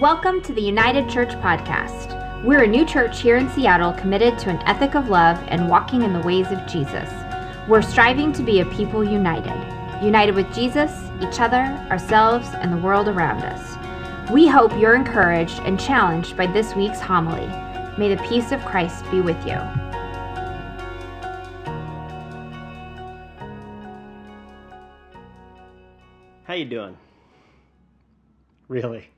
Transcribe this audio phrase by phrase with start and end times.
[0.00, 2.44] Welcome to the United Church Podcast.
[2.44, 6.02] We're a new church here in Seattle committed to an ethic of love and walking
[6.02, 7.10] in the ways of Jesus.
[7.66, 9.58] We're striving to be a people united,
[10.00, 14.30] united with Jesus, each other, ourselves, and the world around us.
[14.30, 17.48] We hope you're encouraged and challenged by this week's homily.
[17.98, 19.58] May the peace of Christ be with you.
[26.44, 26.96] How you doing?
[28.68, 29.08] Really?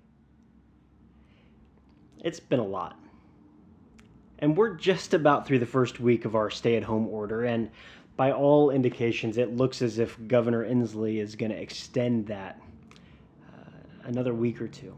[2.23, 2.98] It's been a lot.
[4.38, 7.70] And we're just about through the first week of our stay-at-home order and
[8.16, 12.60] by all indications it looks as if Governor Inslee is going to extend that
[13.43, 13.70] uh,
[14.05, 14.95] another week or two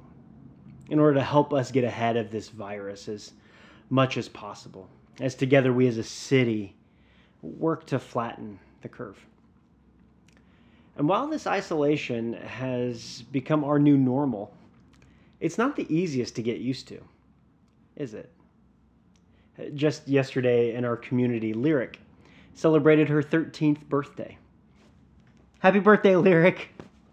[0.91, 3.33] in order to help us get ahead of this virus as
[3.91, 4.89] much as possible.
[5.20, 6.75] As together we as a city
[7.43, 9.25] work to flatten the curve.
[10.97, 14.53] And while this isolation has become our new normal,
[15.41, 17.01] it's not the easiest to get used to,
[18.03, 18.31] is it?
[19.75, 21.98] Just yesterday in our community, Lyric
[22.55, 24.36] celebrated her 13th birthday.
[25.61, 26.69] Happy birthday, Lyric!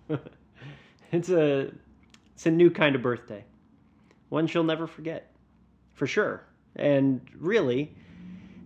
[1.11, 1.71] it's a
[2.33, 3.43] it's a new kind of birthday.
[4.29, 5.31] One she'll never forget.
[5.93, 6.43] For sure.
[6.75, 7.93] And really,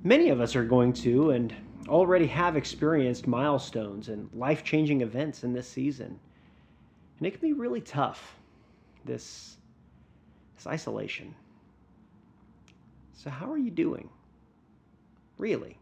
[0.03, 1.53] many of us are going to and
[1.89, 6.19] already have experienced milestones and life changing events in this season.
[7.17, 8.35] And it can be really tough,
[9.03, 9.57] this,
[10.55, 11.33] this isolation.
[13.23, 14.09] So, how are you doing?
[15.37, 15.77] Really?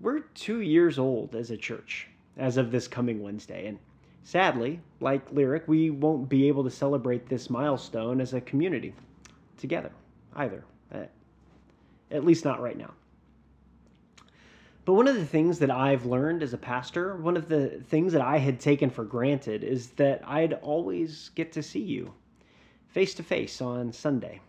[0.00, 3.66] We're two years old as a church as of this coming Wednesday.
[3.66, 3.80] And
[4.22, 8.94] sadly, like Lyric, we won't be able to celebrate this milestone as a community
[9.58, 9.90] together
[10.36, 10.62] either.
[10.92, 11.06] Eh,
[12.12, 12.92] at least not right now.
[14.84, 18.12] But one of the things that I've learned as a pastor, one of the things
[18.12, 22.14] that I had taken for granted is that I'd always get to see you
[22.86, 24.40] face to face on Sunday.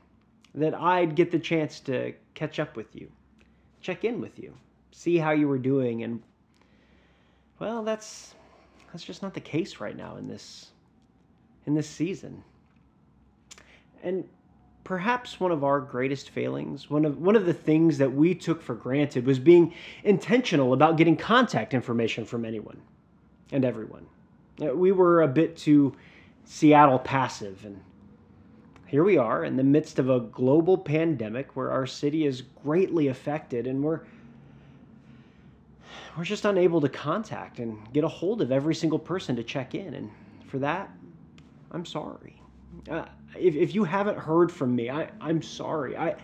[0.54, 3.10] That I'd get the chance to catch up with you,
[3.82, 4.54] check in with you,
[4.92, 6.22] see how you were doing and
[7.60, 8.34] well, that's
[8.92, 10.72] that's just not the case right now in this
[11.66, 12.44] in this season.
[14.04, 14.28] And
[14.84, 18.62] perhaps one of our greatest failings, one of one of the things that we took
[18.62, 19.74] for granted was being
[20.04, 22.82] intentional about getting contact information from anyone
[23.52, 24.08] and everyone.
[24.62, 25.96] Uh, we were a bit too
[26.44, 27.80] Seattle passive and
[28.92, 33.08] here we are in the midst of a global pandemic where our city is greatly
[33.08, 34.02] affected and we're
[36.18, 39.76] we're just unable to contact and get a hold of every single person to check
[39.76, 40.12] in and
[40.46, 40.92] for that
[41.72, 42.36] I'm sorry.
[42.90, 43.06] Uh,
[43.40, 45.96] if, if you haven't heard from me, I, I'm sorry.
[45.96, 46.16] I,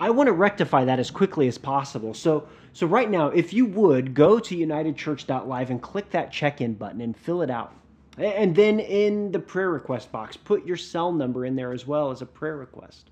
[0.00, 2.14] I want to rectify that as quickly as possible.
[2.14, 7.02] So, so right now, if you would go to unitedchurch.live and click that check-in button
[7.02, 7.74] and fill it out.
[8.16, 12.10] And then in the prayer request box, put your cell number in there as well
[12.10, 13.10] as a prayer request.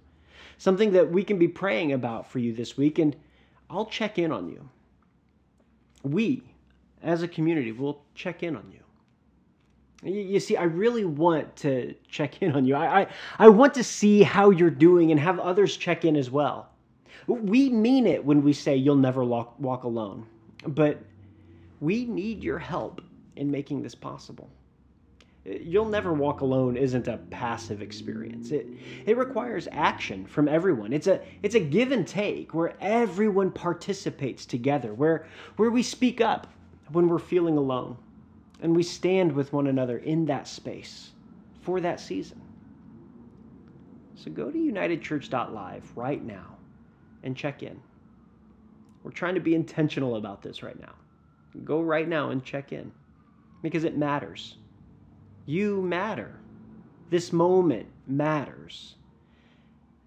[0.58, 3.16] Something that we can be praying about for you this week, and
[3.68, 4.68] I'll check in on you.
[6.04, 6.42] We,
[7.02, 8.78] as a community, will check in on you.
[10.08, 12.74] You see, I really want to check in on you.
[12.74, 13.06] I, I,
[13.38, 16.70] I, want to see how you're doing and have others check in as well.
[17.28, 20.26] We mean it when we say you'll never walk, walk alone,
[20.66, 21.00] but
[21.80, 23.00] we need your help
[23.36, 24.50] in making this possible.
[25.44, 28.52] You'll never walk alone isn't a passive experience.
[28.52, 28.66] It,
[29.06, 30.92] it requires action from everyone.
[30.92, 35.26] It's a, it's a give and take where everyone participates together, where,
[35.56, 36.46] where we speak up
[36.92, 37.96] when we're feeling alone
[38.60, 41.10] and we stand with one another in that space
[41.62, 42.40] for that season.
[44.14, 46.56] So go to unitedchurch.live right now
[47.24, 47.80] and check in.
[49.02, 50.94] We're trying to be intentional about this right now.
[51.64, 52.92] Go right now and check in
[53.62, 54.58] because it matters.
[55.46, 56.40] You matter.
[57.10, 58.96] This moment matters.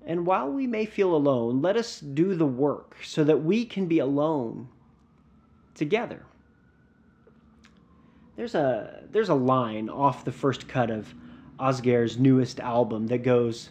[0.06, 3.88] And while we may feel alone, let us do the work so that we can
[3.88, 4.70] be alone
[5.74, 6.26] together
[8.36, 11.14] there's a there's a line off the first cut of
[11.60, 13.70] Ásgeir's newest album that goes,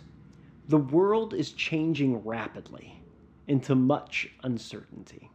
[0.69, 3.03] "The world is changing rapidly
[3.47, 5.31] into much uncertainty."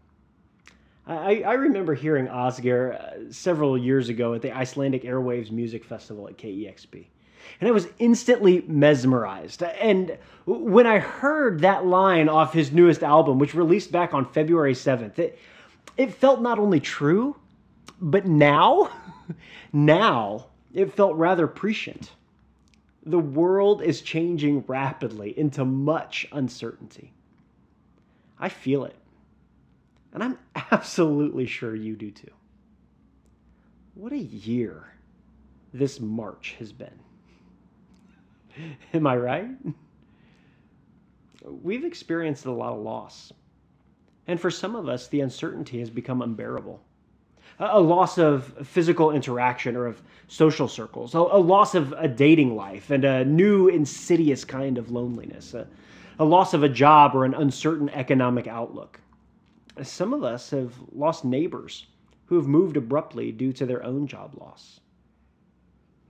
[1.10, 6.28] I, I remember hearing Ásgeir uh, several years ago at the Icelandic Airwaves Music Festival
[6.28, 7.08] at KEXP.
[7.60, 9.64] And I was instantly mesmerized.
[9.64, 14.74] And when I heard that line off his newest album, which released back on February
[14.74, 15.40] 7th, it,
[15.98, 17.36] it felt not only true,
[18.00, 18.92] but now
[19.74, 20.46] now
[20.76, 22.12] it felt rather prescient.
[23.04, 27.14] The world is changing rapidly into much uncertainty.
[28.40, 28.96] I feel it.
[30.14, 30.38] And I'm
[30.72, 32.32] absolutely sure you do too.
[33.96, 34.94] What a year
[35.74, 37.00] this March has been.
[38.94, 39.50] Am I right?
[41.44, 43.32] We've experienced a lot of loss.
[44.28, 46.80] And for some of us, the uncertainty has become unbearable.
[47.60, 52.90] A loss of physical interaction or of social circles, a loss of a dating life,
[52.90, 55.68] and a new insidious kind of loneliness, a,
[56.24, 59.02] loss of a job or an uncertain economic outlook.
[59.84, 61.88] Some of us have lost neighbors
[62.26, 64.80] who have moved abruptly due to their own job loss.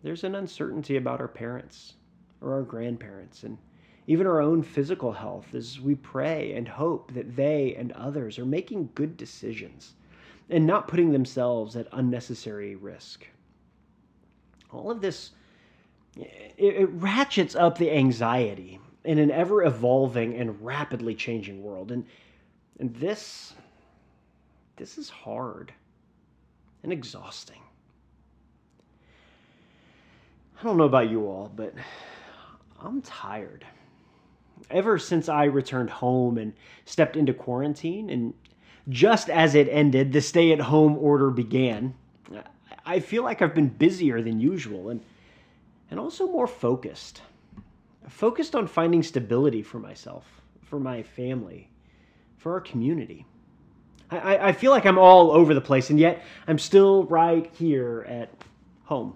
[0.03, 1.93] There's an uncertainty about our parents
[2.41, 3.57] or our grandparents and
[4.07, 8.45] even our own physical health as we pray and hope that they and others are
[8.45, 9.93] making good decisions
[10.49, 13.27] and not putting themselves at unnecessary risk.
[14.71, 15.31] All of this
[16.17, 22.05] it, it ratchets up the anxiety in an ever evolving and rapidly changing world and
[22.79, 23.53] and this
[24.77, 25.73] this is hard
[26.83, 27.61] and exhausting.
[30.59, 31.73] I don't know about you all, but
[32.81, 33.65] I'm tired.
[34.69, 36.53] Ever since I returned home and
[36.85, 38.33] stepped into quarantine, and
[38.87, 41.93] just as it ended, the stay at home order began,
[42.85, 45.01] I feel like I've been busier than usual and,
[45.91, 47.21] and also more focused.
[48.07, 50.25] Focused on finding stability for myself,
[50.63, 51.69] for my family,
[52.39, 53.25] for our community.
[54.09, 58.05] I, I feel like I'm all over the place, and yet I'm still right here
[58.09, 58.31] at
[58.85, 59.15] home.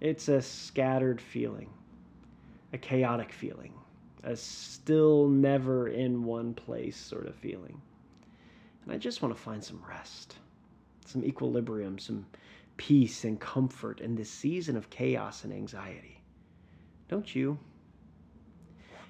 [0.00, 1.68] It's a scattered feeling,
[2.72, 3.72] a chaotic feeling,
[4.22, 7.80] a still never in one place sort of feeling.
[8.84, 10.36] And I just want to find some rest,
[11.04, 12.26] some equilibrium, some
[12.76, 16.20] peace and comfort in this season of chaos and anxiety.
[17.08, 17.58] Don't you?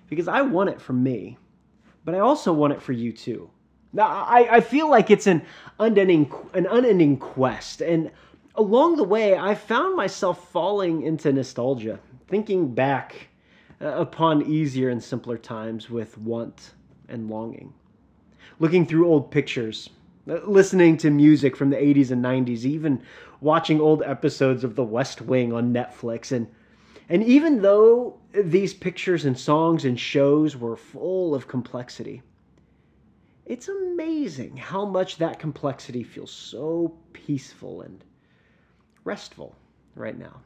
[0.08, 1.36] Because I want it for me,
[2.08, 3.50] but I also want it for you too.
[3.92, 5.42] Now, I, I feel like it's an
[5.78, 7.82] unending, an unending quest.
[7.82, 8.10] And
[8.54, 13.28] along the way, I found myself falling into nostalgia, thinking back
[13.82, 16.72] uh, upon easier and simpler times with want
[17.10, 17.74] and longing.
[18.58, 19.90] Looking through old pictures,
[20.30, 23.02] uh, listening to music from the 80s and 90s, even
[23.42, 26.32] watching old episodes of The West Wing on Netflix.
[26.32, 26.46] And,
[27.08, 32.22] and even though these pictures and songs and shows were full of complexity,
[33.46, 38.04] it's amazing how much that complexity feels so peaceful and
[39.04, 39.56] restful
[39.94, 40.40] right now.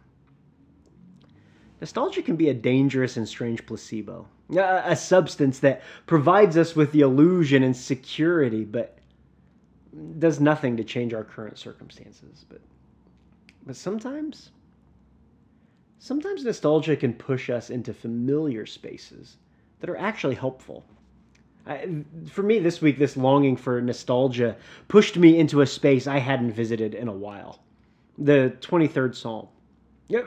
[1.81, 7.01] Nostalgia can be a dangerous and strange placebo, a, substance that provides us with the
[7.01, 8.99] illusion and security, but
[10.21, 12.47] does nothing to change our current circumstances.
[12.49, 12.61] But,
[13.67, 14.53] but sometimes,
[16.03, 19.37] sometimes nostalgia can push us into familiar spaces
[19.79, 20.85] that are actually helpful
[21.67, 24.57] I, for me this week, this longing for nostalgia
[24.89, 27.63] pushed me into a space I hadn't visited in a while.
[28.19, 29.49] The 23rd Psalm.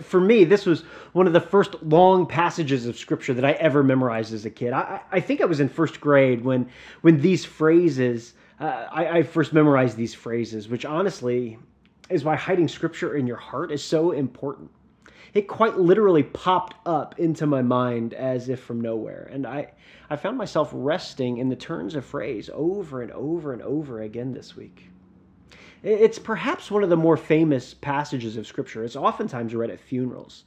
[0.01, 0.81] For me, this was
[1.12, 4.74] one of the first long passages of scripture that I ever memorized as a kid.
[4.74, 6.69] I, I think I was in first grade when,
[7.01, 11.60] when these phrases, uh, I, I first memorized these phrases, which honestly
[12.10, 14.72] is why hiding scripture in your heart is so important
[15.36, 19.30] it quite literally popped up into my mind as if from nowhere.
[19.32, 19.74] And I,
[20.10, 24.32] I found myself resting in the turns of phrase over and over and over again
[24.32, 24.90] this week.
[25.84, 28.86] It's perhaps one of the more famous passages of Scripture.
[28.86, 30.46] It's oftentimes read at funerals.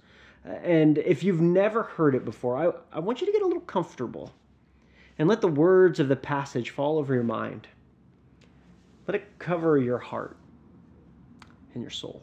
[0.48, 3.46] Uh, and if you've never heard it before, I, I want you to get a
[3.46, 4.32] little comfortable
[5.18, 7.68] and let the words of the passage fall over your mind.
[9.06, 10.38] Let it cover your heart
[11.74, 12.22] and your soul.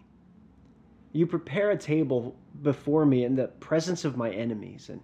[1.13, 5.01] You prepare a table before me in the presence of my enemies, and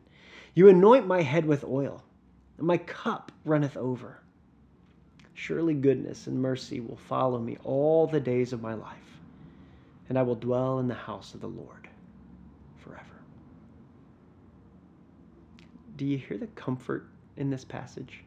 [0.53, 2.03] you anoint my head with oil,
[2.57, 4.19] and my cup runneth over.
[5.33, 9.19] Surely goodness and mercy will follow me all the days of my life,
[10.09, 11.87] and I will dwell in the house of the Lord
[12.77, 13.03] forever.
[15.97, 18.23] Do you hear the comfort in this passage?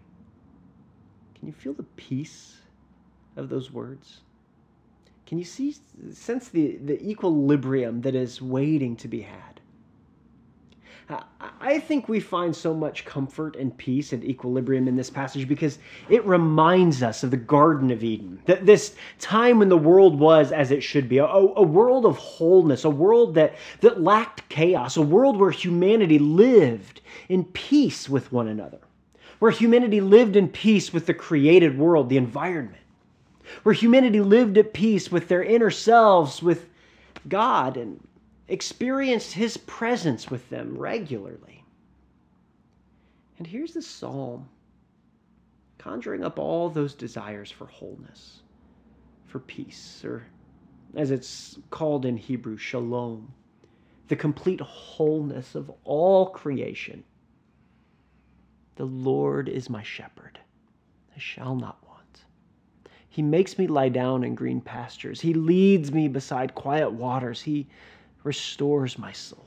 [1.34, 2.58] Can you feel the peace
[3.36, 4.20] of those words?
[5.30, 5.76] Can you see,
[6.12, 9.60] sense the, the equilibrium that is waiting to be had?
[11.60, 15.78] I think we find so much comfort and peace and equilibrium in this passage because
[16.08, 18.42] it reminds us of the Garden of Eden.
[18.46, 22.16] That this time when the world was as it should be, a, a world of
[22.16, 28.32] wholeness, a world that, that lacked chaos, a world where humanity lived in peace with
[28.32, 28.80] one another,
[29.38, 32.82] where humanity lived in peace with the created world, the environment,
[33.62, 36.68] where humanity lived at peace with their inner selves, with
[37.28, 38.06] God, and
[38.48, 41.64] experienced his presence with them regularly.
[43.38, 44.48] And here's the psalm
[45.78, 48.42] conjuring up all those desires for wholeness,
[49.26, 50.26] for peace, or
[50.94, 53.32] as it's called in Hebrew, shalom,
[54.08, 57.02] the complete wholeness of all creation.
[58.76, 60.38] The Lord is my shepherd,
[61.14, 61.79] I shall not.
[63.10, 65.20] He makes me lie down in green pastures.
[65.20, 67.42] He leads me beside quiet waters.
[67.42, 67.66] He
[68.22, 69.44] restores my soul.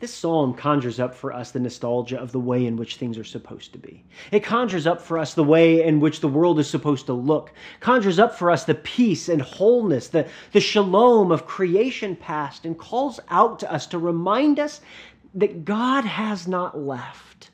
[0.00, 3.24] This psalm conjures up for us the nostalgia of the way in which things are
[3.24, 4.02] supposed to be.
[4.32, 7.52] It conjures up for us the way in which the world is supposed to look,
[7.78, 12.76] conjures up for us the peace and wholeness, the, the shalom of creation past, and
[12.76, 14.80] calls out to us to remind us
[15.34, 17.50] that God has not left.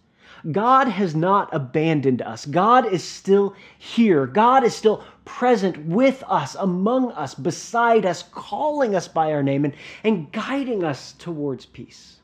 [0.51, 2.47] God has not abandoned us.
[2.47, 4.27] God is still here.
[4.27, 9.65] God is still present with us, among us, beside us, calling us by our name
[9.65, 12.17] and, and guiding us towards peace.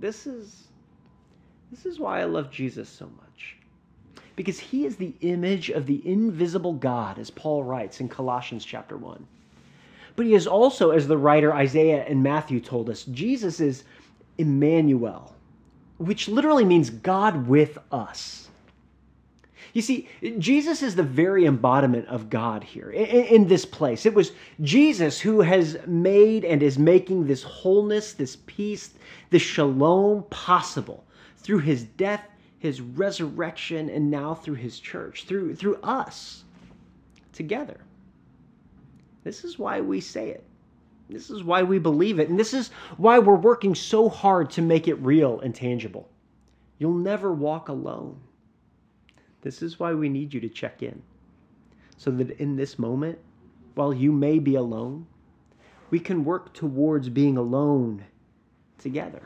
[0.00, 0.68] This is,
[1.70, 3.56] this is why I love Jesus so much.
[4.34, 8.96] Because he is the image of the invisible God, as Paul writes in Colossians chapter
[8.96, 9.26] 1.
[10.16, 13.84] But he is also, as the writer Isaiah and Matthew told us, Jesus is
[14.38, 15.35] Emmanuel,
[15.98, 18.48] which literally means God with us.
[19.72, 24.06] You see, Jesus is the very embodiment of God here in, this place.
[24.06, 28.94] It was Jesus who has made and is making this wholeness, this peace,
[29.28, 31.04] this shalom possible
[31.36, 32.26] through his death,
[32.58, 36.44] his resurrection, and now through his church, through, through us
[37.34, 37.78] together.
[39.24, 40.44] This is why we say it.
[41.08, 42.28] This is why we believe it.
[42.28, 46.08] And this is why we're working so hard to make it real and tangible.
[46.78, 48.20] You'll never walk alone.
[49.42, 51.02] This is why we need you to check in.
[51.96, 53.18] So that in this moment,
[53.74, 55.06] while you may be alone,
[55.90, 58.04] we can work towards being alone
[58.78, 59.22] together.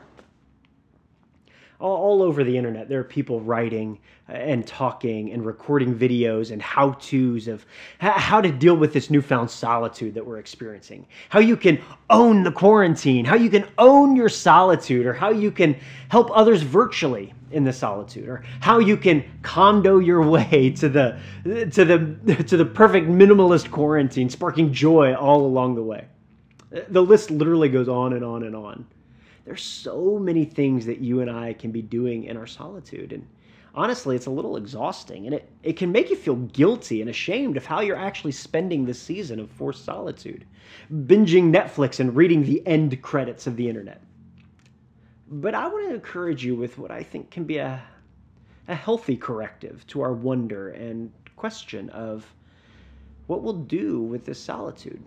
[1.81, 6.51] All, all, over the internet, there are people writing uh, and talking and recording videos
[6.51, 7.65] and how to's of
[7.97, 11.07] how to deal with this newfound solitude that we're experiencing.
[11.29, 15.51] How you can own the quarantine, how you can own your solitude, or how you
[15.51, 15.75] can
[16.09, 21.19] help others virtually in the solitude or how you can Kondo your way to the
[21.43, 26.05] to the to the perfect minimalist quarantine sparking joy all along the way
[26.75, 28.85] uh, the list literally goes on and on and on
[29.45, 33.27] there's so many things that you and I can be doing in our solitude and
[33.73, 37.57] honestly it's a little exhausting and it, it can make you feel guilty and ashamed
[37.57, 40.45] of how you're actually spending this season of forced solitude
[40.93, 44.01] binging netflix and reading the end credits of the internet
[45.31, 47.81] but I want to encourage you with what I think can be a,
[48.67, 52.25] a healthy corrective to our wonder and question of
[53.27, 55.01] what we'll do with this solitude.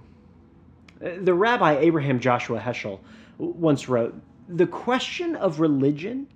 [1.05, 3.01] Uh, the rabbi Abraham Joshua Heschel
[3.39, 4.15] once wrote
[4.49, 6.27] The question of religion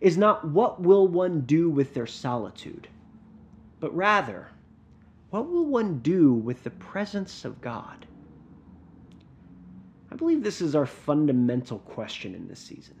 [0.00, 2.88] is not what will one do with their solitude,
[3.80, 4.48] but rather,
[5.30, 8.06] what will one do with the presence of God?
[10.10, 12.96] I believe this is our fundamental question in this season.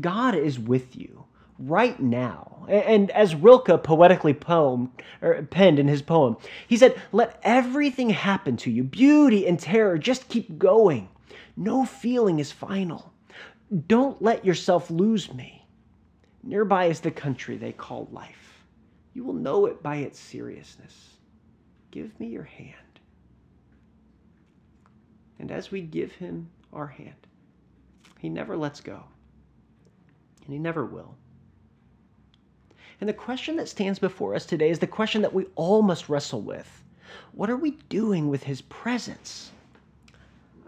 [0.00, 1.24] God is with you
[1.58, 2.66] right now.
[2.68, 6.36] And as Rilke poetically poem, or penned in his poem,
[6.68, 11.08] he said, Let everything happen to you, beauty and terror, just keep going.
[11.56, 13.12] No feeling is final.
[13.86, 15.66] Don't let yourself lose me.
[16.42, 18.64] Nearby is the country they call life.
[19.14, 21.14] You will know it by its seriousness.
[21.90, 22.74] Give me your hand.
[25.38, 27.14] And as we give him our hand,
[28.18, 29.02] he never lets go
[30.46, 31.14] and he never will.
[33.00, 36.08] And the question that stands before us today is the question that we all must
[36.08, 36.84] wrestle with
[37.32, 39.50] What are we doing with his presence?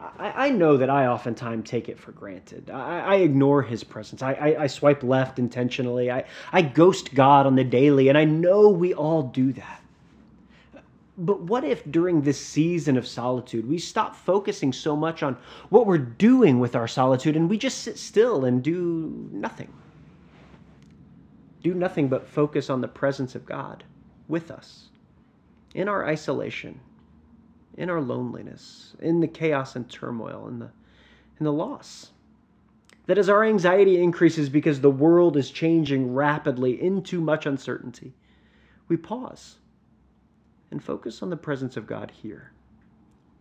[0.00, 2.70] I, I know that I oftentimes take it for granted.
[2.70, 4.22] I, I ignore his presence.
[4.22, 6.10] I, I, I swipe left intentionally.
[6.10, 9.82] I, I ghost God on the daily, and I know we all do that.
[11.20, 15.36] But what if during this season of solitude, we stop focusing so much on
[15.68, 19.72] what we're doing with our solitude and we just sit still and do nothing?
[21.64, 23.82] Do nothing but focus on the presence of God
[24.28, 24.90] with us
[25.74, 26.78] in our isolation,
[27.78, 30.70] in our loneliness, in the chaos and turmoil, in the,
[31.38, 32.10] in the loss.
[33.06, 38.12] That as our anxiety increases because the world is changing rapidly into much uncertainty,
[38.88, 39.56] we pause
[40.72, 42.52] and focus on the presence of God here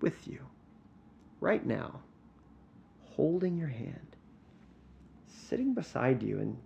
[0.02, 0.40] with you
[1.42, 2.00] right now,
[3.16, 4.16] holding your hand,
[5.28, 6.58] sitting beside you, and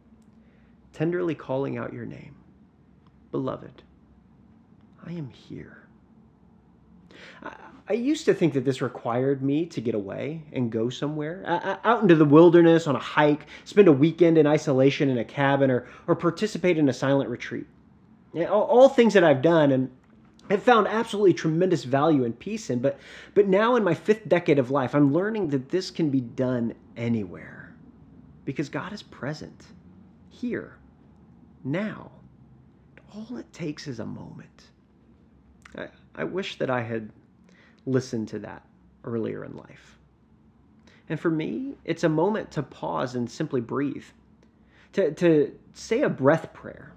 [0.91, 2.35] tenderly calling out your name
[3.31, 3.81] Beloved,
[5.05, 5.80] I am here.
[7.87, 11.43] I, used to think that this required me to get away and go somewhere,
[11.83, 15.69] out into the wilderness on a hike, spend a weekend in isolation in a cabin,
[15.69, 17.65] or, or participate in a silent retreat.
[18.35, 19.91] All, all things that I've done, and
[20.49, 22.79] have found absolutely tremendous value and peace in.
[22.79, 22.99] But,
[23.33, 26.73] but now in my fifth decade of life, I'm learning that this can be done
[26.95, 27.73] anywhere
[28.45, 29.65] because God is present
[30.29, 30.77] here,
[31.63, 32.11] now.
[33.13, 34.69] All it takes is a moment.
[36.15, 37.09] I wish that I had
[37.85, 38.65] listened to that
[39.03, 39.97] earlier in life.
[41.09, 44.05] And for me, it's a moment to pause and simply breathe,
[44.93, 46.93] to, to say a breath prayer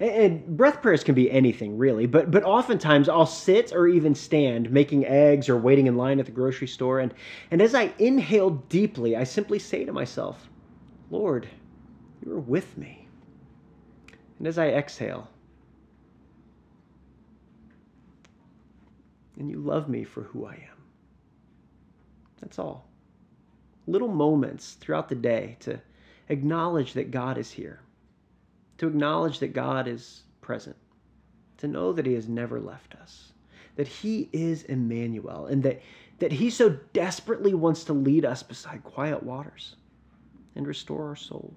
[0.00, 4.70] and breath prayers can be anything really, but but oftentimes I'll sit or even stand
[4.70, 7.14] making eggs or waiting in line at the grocery store and
[7.50, 10.48] and as I inhale deeply, I simply say to myself,
[11.10, 11.48] "Lord,
[12.24, 13.08] you are with me."
[14.38, 15.28] And as I exhale,
[19.38, 20.82] and you love me for who I am.
[22.40, 22.88] That's all.
[23.86, 25.80] Little moments throughout the day to
[26.28, 27.80] acknowledge that God is here
[28.78, 30.76] to acknowledge that God is present,
[31.58, 33.32] to know that He has never left us,
[33.76, 35.82] that He is Emmanuel, and that,
[36.20, 39.76] that He so desperately wants to lead us beside quiet waters
[40.54, 41.56] and restore our soul.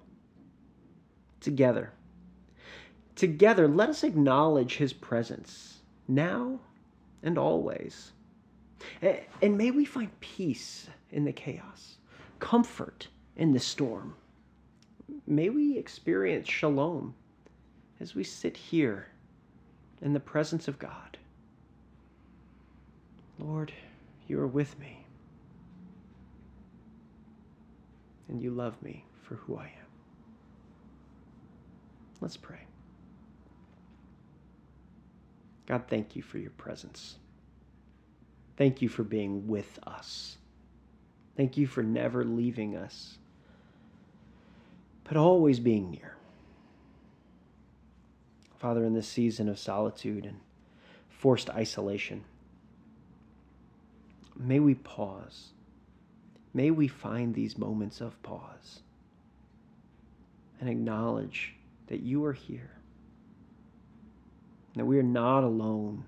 [1.40, 1.92] Together,
[3.16, 6.60] together, let us acknowledge His presence now
[7.22, 8.12] and always.
[9.40, 11.96] And may we find peace in the chaos,
[12.40, 14.14] comfort in the storm
[15.26, 17.14] may we experience shalom
[18.00, 19.08] as we sit here
[20.00, 21.16] in the presence of God.
[23.38, 23.72] Lord,
[24.28, 25.06] you are with me,
[28.28, 29.70] and you love me for who I am.
[32.20, 32.60] Let's pray.
[35.66, 37.16] God, thank you for your presence.
[38.56, 40.36] Thank you for being with us.
[41.36, 43.18] Thank you for never leaving us
[45.12, 46.16] but always being near.
[48.58, 50.40] Father, in this season of solitude and
[51.10, 52.24] forced isolation,
[54.34, 55.48] may we pause.
[56.54, 58.80] May we find these moments of pause
[60.60, 61.56] and acknowledge
[61.88, 62.70] that you are here,
[64.76, 66.04] that we are not alone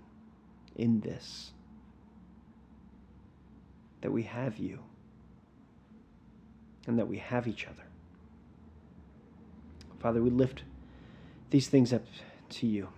[0.77, 1.51] in this,
[4.05, 4.79] that we have you,
[6.87, 7.85] and that we have each other.
[9.99, 10.63] Father, we lift
[11.49, 12.05] these things up
[12.51, 12.91] to you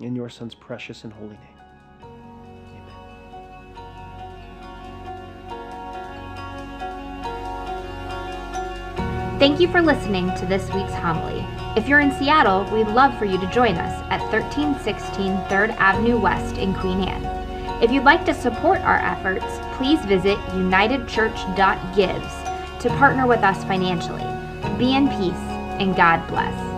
[0.00, 1.40] in your Son's precious and holy name.
[9.22, 9.38] Amen.
[9.38, 11.46] Thank you for listening to this week's homily.
[11.76, 16.18] If you're in Seattle, we'd love for you to join us at 1316 3rd Avenue
[16.18, 17.37] West in Queen Anne.
[17.80, 24.24] If you'd like to support our efforts, please visit unitedchurch.gives to partner with us financially.
[24.78, 25.44] Be in peace
[25.78, 26.77] and God bless.